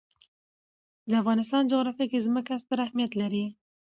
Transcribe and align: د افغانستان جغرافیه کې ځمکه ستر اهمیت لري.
د 1.09 1.11
افغانستان 1.21 1.61
جغرافیه 1.71 2.07
کې 2.11 2.25
ځمکه 2.27 2.53
ستر 2.63 2.77
اهمیت 2.85 3.11
لري. 3.21 3.45